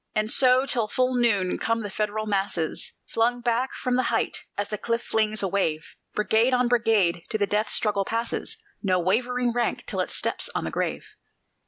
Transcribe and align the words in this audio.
And 0.15 0.31
so 0.31 0.65
till 0.65 0.87
full 0.87 1.13
noon 1.13 1.59
come 1.59 1.81
the 1.83 1.91
Federal 1.91 2.25
masses 2.25 2.91
Flung 3.05 3.39
back 3.39 3.71
from 3.75 3.97
the 3.97 4.01
height, 4.09 4.45
as 4.57 4.69
the 4.69 4.77
cliff 4.79 5.03
flings 5.03 5.43
a 5.43 5.47
wave; 5.47 5.93
Brigade 6.15 6.55
on 6.55 6.67
brigade 6.67 7.21
to 7.29 7.37
the 7.37 7.45
death 7.45 7.69
struggle 7.69 8.03
passes, 8.03 8.57
No 8.81 8.97
wavering 8.99 9.51
rank 9.53 9.83
till 9.85 9.99
it 9.99 10.09
steps 10.09 10.49
on 10.55 10.63
the 10.63 10.71
grave. 10.71 11.07